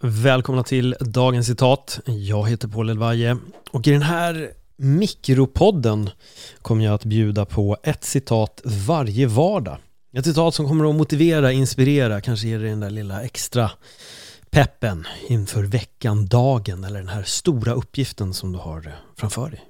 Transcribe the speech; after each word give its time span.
Välkomna 0.00 0.62
till 0.62 0.96
dagens 1.00 1.46
citat. 1.46 2.00
Jag 2.06 2.48
heter 2.48 2.68
Paul 2.68 2.90
Elvaje 2.90 3.36
och 3.70 3.86
i 3.86 3.90
den 3.90 4.02
här 4.02 4.50
mikropodden 4.76 6.10
kommer 6.62 6.84
jag 6.84 6.94
att 6.94 7.04
bjuda 7.04 7.44
på 7.44 7.76
ett 7.82 8.04
citat 8.04 8.60
varje 8.64 9.26
vardag. 9.26 9.78
Ett 10.12 10.24
citat 10.24 10.54
som 10.54 10.68
kommer 10.68 10.90
att 10.90 10.94
motivera, 10.94 11.52
inspirera, 11.52 12.20
kanske 12.20 12.48
ge 12.48 12.58
dig 12.58 12.70
den 12.70 12.80
där 12.80 12.90
lilla 12.90 13.22
extra 13.22 13.70
peppen 14.50 15.06
inför 15.28 15.62
veckan, 15.62 16.26
dagen 16.26 16.84
eller 16.84 16.98
den 16.98 17.08
här 17.08 17.22
stora 17.22 17.72
uppgiften 17.72 18.34
som 18.34 18.52
du 18.52 18.58
har 18.58 18.92
framför 19.16 19.50
dig. 19.50 19.64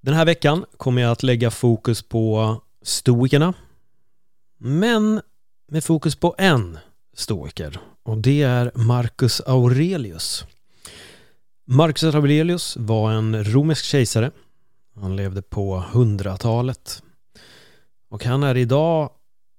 Den 0.00 0.14
här 0.14 0.24
veckan 0.24 0.64
kommer 0.76 1.02
jag 1.02 1.12
att 1.12 1.22
lägga 1.22 1.50
fokus 1.50 2.02
på 2.02 2.56
stoikerna 2.82 3.54
men 4.58 5.20
med 5.68 5.84
fokus 5.84 6.16
på 6.16 6.34
en 6.38 6.78
stoiker 7.16 7.80
och 8.08 8.18
det 8.18 8.42
är 8.42 8.72
Marcus 8.74 9.40
Aurelius. 9.40 10.44
Marcus 11.64 12.14
Aurelius 12.14 12.76
var 12.76 13.12
en 13.12 13.44
romersk 13.44 13.84
kejsare. 13.84 14.30
Han 14.94 15.16
levde 15.16 15.42
på 15.42 15.84
hundratalet. 15.92 17.02
Och 18.08 18.24
han 18.24 18.42
är 18.42 18.56
idag 18.56 19.10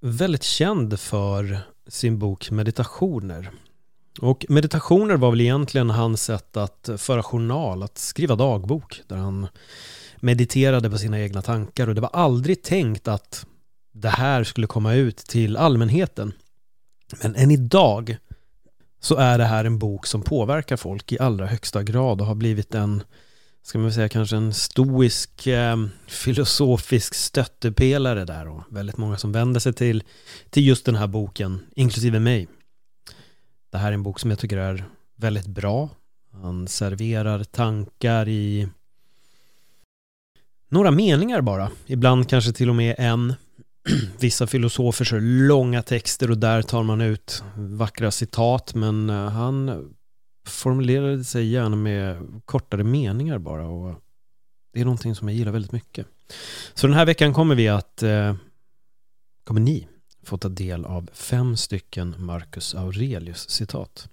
väldigt 0.01 0.43
känd 0.43 0.99
för 0.99 1.59
sin 1.87 2.19
bok 2.19 2.51
Meditationer. 2.51 3.51
Och 4.19 4.45
meditationer 4.49 5.17
var 5.17 5.31
väl 5.31 5.41
egentligen 5.41 5.89
hans 5.89 6.23
sätt 6.23 6.57
att 6.57 6.89
föra 6.97 7.23
journal, 7.23 7.83
att 7.83 7.97
skriva 7.97 8.35
dagbok 8.35 9.01
där 9.07 9.17
han 9.17 9.47
mediterade 10.17 10.89
på 10.89 10.97
sina 10.97 11.19
egna 11.19 11.41
tankar 11.41 11.87
och 11.87 11.95
det 11.95 12.01
var 12.01 12.11
aldrig 12.13 12.63
tänkt 12.63 13.07
att 13.07 13.45
det 13.91 14.09
här 14.09 14.43
skulle 14.43 14.67
komma 14.67 14.93
ut 14.93 15.17
till 15.17 15.57
allmänheten. 15.57 16.33
Men 17.21 17.35
än 17.35 17.51
idag 17.51 18.17
så 18.99 19.15
är 19.15 19.37
det 19.37 19.45
här 19.45 19.65
en 19.65 19.79
bok 19.79 20.05
som 20.05 20.21
påverkar 20.21 20.77
folk 20.77 21.11
i 21.11 21.19
allra 21.19 21.45
högsta 21.45 21.83
grad 21.83 22.21
och 22.21 22.27
har 22.27 22.35
blivit 22.35 22.75
en, 22.75 23.03
ska 23.63 23.79
man 23.79 23.93
säga 23.93 24.09
kanske 24.09 24.35
en 24.35 24.53
stoisk 24.53 25.47
eh, 25.47 25.77
filosofisk 26.07 27.13
stöttepelare 27.13 28.25
där 28.25 28.47
och 28.47 28.63
väldigt 28.69 28.97
många 28.97 29.17
som 29.17 29.31
vänder 29.31 29.59
sig 29.59 29.73
till, 29.73 30.03
till 30.49 30.67
just 30.67 30.85
den 30.85 30.95
här 30.95 31.07
boken, 31.07 31.59
inklusive 31.75 32.19
mig. 32.19 32.47
Det 33.71 33.77
här 33.77 33.87
är 33.87 33.93
en 33.93 34.03
bok 34.03 34.19
som 34.19 34.29
jag 34.29 34.39
tycker 34.39 34.57
är 34.57 34.85
väldigt 35.15 35.47
bra. 35.47 35.89
Han 36.31 36.67
serverar 36.67 37.43
tankar 37.43 38.27
i 38.27 38.67
några 40.69 40.91
meningar 40.91 41.41
bara, 41.41 41.71
ibland 41.85 42.29
kanske 42.29 42.51
till 42.51 42.69
och 42.69 42.75
med 42.75 42.95
en 42.97 43.33
vissa 44.19 44.47
filosofer 44.47 45.05
så 45.05 45.19
långa 45.19 45.81
texter 45.81 46.31
och 46.31 46.37
där 46.37 46.61
tar 46.61 46.83
man 46.83 47.01
ut 47.01 47.43
vackra 47.55 48.11
citat 48.11 48.75
men 48.75 49.09
eh, 49.09 49.29
han 49.29 49.85
formulerade 50.47 51.23
sig 51.23 51.47
gärna 51.47 51.75
med 51.75 52.17
kortare 52.45 52.83
meningar 52.83 53.37
bara 53.37 53.67
och 53.67 53.95
det 54.73 54.79
är 54.79 54.85
någonting 54.85 55.15
som 55.15 55.27
jag 55.27 55.37
gillar 55.37 55.51
väldigt 55.51 55.71
mycket. 55.71 56.07
Så 56.73 56.87
den 56.87 56.95
här 56.95 57.05
veckan 57.05 57.33
kommer 57.33 57.55
vi 57.55 57.67
att 57.67 58.03
eh, 58.03 58.35
kommer 59.43 59.61
ni 59.61 59.87
få 60.23 60.37
ta 60.37 60.49
del 60.49 60.85
av 60.85 61.09
fem 61.13 61.57
stycken 61.57 62.15
Marcus 62.17 62.75
Aurelius 62.75 63.49
citat. 63.49 64.09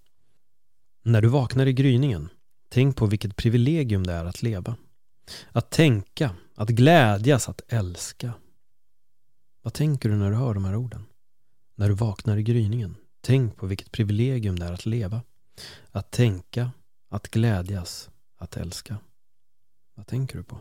När 1.02 1.22
du 1.22 1.28
vaknar 1.28 1.66
i 1.66 1.72
gryningen, 1.72 2.28
tänk 2.68 2.96
på 2.96 3.06
vilket 3.06 3.36
privilegium 3.36 4.06
det 4.06 4.12
är 4.12 4.24
att 4.24 4.42
leva. 4.42 4.76
Att 5.52 5.70
tänka, 5.70 6.30
att 6.54 6.68
glädjas, 6.68 7.48
att 7.48 7.60
älska. 7.68 8.32
Vad 9.66 9.72
tänker 9.72 10.08
du 10.08 10.16
när 10.16 10.30
du 10.30 10.36
hör 10.36 10.54
de 10.54 10.64
här 10.64 10.76
orden? 10.76 11.04
När 11.74 11.88
du 11.88 11.94
vaknar 11.94 12.36
i 12.36 12.42
gryningen, 12.42 12.96
tänk 13.20 13.56
på 13.56 13.66
vilket 13.66 13.92
privilegium 13.92 14.58
det 14.58 14.66
är 14.66 14.72
att 14.72 14.86
leva. 14.86 15.22
Att 15.90 16.10
tänka, 16.10 16.70
att 17.08 17.28
glädjas, 17.28 18.10
att 18.36 18.56
älska. 18.56 18.96
Vad 19.94 20.06
tänker 20.06 20.36
du 20.36 20.42
på? 20.42 20.58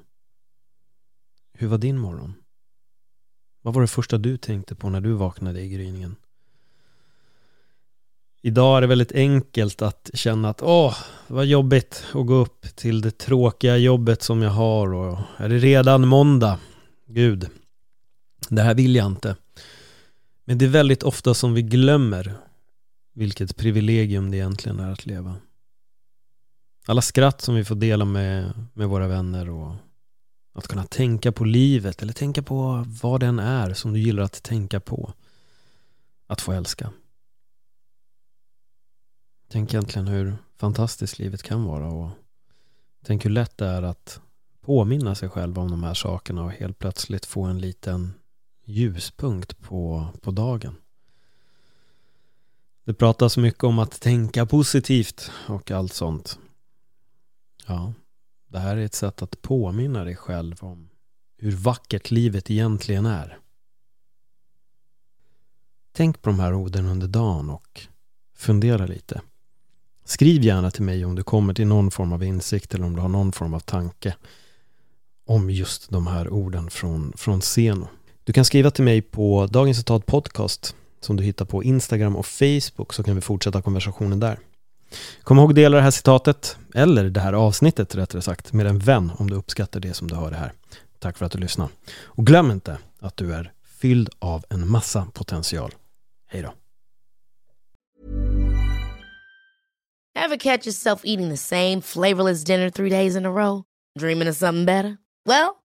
Hur 1.53 1.67
var 1.67 1.77
din 1.77 1.97
morgon? 1.97 2.33
Vad 3.61 3.73
var 3.73 3.81
det 3.81 3.88
första 3.88 4.17
du 4.17 4.38
tänkte 4.38 4.75
på 4.75 4.89
när 4.89 5.01
du 5.01 5.13
vaknade 5.13 5.61
i 5.61 5.69
gryningen? 5.69 6.16
Idag 8.41 8.77
är 8.77 8.81
det 8.81 8.87
väldigt 8.87 9.11
enkelt 9.11 9.81
att 9.81 10.09
känna 10.13 10.49
att 10.49 10.61
åh, 10.61 10.97
vad 11.27 11.45
jobbigt 11.45 12.05
att 12.13 12.25
gå 12.25 12.33
upp 12.33 12.75
till 12.75 13.01
det 13.01 13.17
tråkiga 13.17 13.77
jobbet 13.77 14.23
som 14.23 14.41
jag 14.41 14.51
har 14.51 14.93
och 14.93 15.19
är 15.37 15.49
det 15.49 15.57
redan 15.57 16.07
måndag? 16.07 16.59
Gud, 17.07 17.49
det 18.50 18.61
här 18.61 18.75
vill 18.75 18.95
jag 18.95 19.06
inte. 19.07 19.35
Men 20.45 20.57
det 20.57 20.66
är 20.66 20.69
väldigt 20.69 21.03
ofta 21.03 21.33
som 21.33 21.53
vi 21.53 21.61
glömmer 21.61 22.38
vilket 23.13 23.56
privilegium 23.56 24.31
det 24.31 24.38
egentligen 24.38 24.79
är 24.79 24.91
att 24.91 25.06
leva. 25.06 25.35
Alla 26.85 27.01
skratt 27.01 27.41
som 27.41 27.55
vi 27.55 27.66
får 27.66 27.75
dela 27.75 28.05
med, 28.05 28.53
med 28.73 28.89
våra 28.89 29.07
vänner 29.07 29.50
och 29.50 29.75
att 30.53 30.67
kunna 30.67 30.84
tänka 30.84 31.31
på 31.31 31.44
livet 31.44 32.01
eller 32.01 32.13
tänka 32.13 32.44
på 32.44 32.85
vad 33.01 33.19
den 33.19 33.39
är 33.39 33.73
som 33.73 33.94
du 33.94 34.00
gillar 34.00 34.23
att 34.23 34.44
tänka 34.44 34.79
på. 34.79 35.13
Att 36.28 36.41
få 36.41 36.51
älska. 36.51 36.91
Tänk 39.47 39.73
egentligen 39.73 40.07
hur 40.07 40.35
fantastiskt 40.57 41.19
livet 41.19 41.44
kan 41.44 41.63
vara 41.63 41.88
och 41.88 42.09
tänk 43.05 43.25
hur 43.25 43.29
lätt 43.29 43.57
det 43.57 43.67
är 43.67 43.81
att 43.81 44.19
påminna 44.61 45.16
sig 45.16 45.29
själv 45.29 45.59
om 45.59 45.72
de 45.72 45.84
här 45.84 45.94
sakerna 45.94 46.44
och 46.44 46.51
helt 46.51 46.79
plötsligt 46.79 47.25
få 47.25 47.44
en 47.44 47.59
liten 47.59 48.13
ljuspunkt 48.66 49.62
på, 49.62 50.08
på 50.22 50.31
dagen. 50.31 50.76
Det 52.84 52.94
pratas 52.94 53.38
mycket 53.38 53.64
om 53.64 53.80
att 53.80 54.02
tänka 54.02 54.46
positivt 54.46 55.31
och 55.48 55.72
allt 55.72 55.94
sånt. 55.94 56.40
Ja, 57.68 57.94
det 58.48 58.59
här 58.59 58.78
är 58.78 58.86
ett 58.86 58.94
sätt 58.94 59.22
att 59.22 59.42
påminna 59.42 60.03
dig 60.03 60.16
själv 60.16 60.56
om 60.59 60.90
hur 61.38 61.52
vackert 61.52 62.12
livet 62.12 62.52
egentligen 62.52 63.06
är. 63.06 63.38
Tänk 65.92 66.22
på 66.22 66.30
de 66.30 66.40
här 66.40 66.53
orden 66.53 66.86
under 66.86 67.08
dagen 67.08 67.50
och 67.50 67.88
fundera 68.36 68.86
lite. 68.86 69.22
Skriv 70.03 70.44
gärna 70.44 70.72
till 70.72 70.84
mig 70.84 71.06
om 71.06 71.16
du 71.16 71.24
kommer 71.24 71.53
till 71.53 71.68
någon 71.68 71.92
form 71.92 72.14
av 72.14 72.24
insikt 72.24 72.74
eller 72.74 72.86
om 72.86 72.96
du 72.96 73.02
har 73.02 73.09
någon 73.09 73.32
form 73.32 73.53
av 73.53 73.59
tanke 73.59 74.16
om 75.26 75.50
just 75.50 75.90
de 75.90 76.08
här 76.08 76.30
orden 76.30 76.70
från, 76.70 77.14
från 77.18 77.42
Seno. 77.42 77.88
Du 78.25 78.34
kan 78.34 78.46
skriva 78.46 78.72
till 78.72 78.84
mig 78.84 79.02
på 79.02 79.47
Dagens 79.47 79.78
Citat 79.78 80.06
Podcast 80.06 80.75
som 81.00 81.16
du 81.16 81.24
hittar 81.24 81.46
på 81.46 81.63
Instagram 81.63 82.16
och 82.16 82.25
Facebook 82.25 82.94
så 82.94 83.03
kan 83.03 83.16
vi 83.16 83.22
fortsätta 83.22 83.62
konversationen 83.62 84.19
där. 84.19 84.40
Kom 85.24 85.38
ihåg 85.40 85.52
att 85.52 85.56
dela 85.56 85.78
det 85.78 85.84
här 85.84 85.91
citatet, 85.91 86.58
eller 86.75 87.09
det 87.09 87.19
här 87.19 87.34
avsnittet 87.34 87.96
rättare 87.96 88.22
sagt, 88.22 88.53
med 88.53 88.68
en 88.68 88.80
vän 88.80 89.12
om 89.18 89.30
du 89.30 89.35
uppskattar 89.35 89.80
det 89.80 89.94
som 89.94 90.08
du 90.08 90.16
hör 90.16 90.31
det 90.31 90.38
här. 90.38 90.53
Tack 91.00 91.18
för 91.18 91.25
att 91.25 91.31
du 91.31 91.38
lyssnade. 91.38 91.69
Och 92.03 92.25
glöm 92.25 92.52
inte 92.52 92.78
att 93.00 93.18
du 93.18 93.34
är 93.34 93.52
fylld 93.80 94.09
av 94.19 94.46
en 94.50 94.69
massa 94.69 95.08
potential. 95.14 95.72
Hej 96.28 96.41
då. 96.41 96.53
Have 100.20 100.38
catch 100.38 100.67
yourself 100.67 101.02
eating 101.03 101.29
the 101.29 101.38
same 101.38 101.82
flavorless 101.82 102.44
dinner 102.44 102.70
three 102.70 102.90
days 102.90 103.16
in 103.16 103.26
a 103.26 103.29
row? 103.29 103.64
Dreaming 103.99 104.29
of 104.29 104.35
something 104.35 104.66
better? 104.66 104.97
Well, 105.26 105.65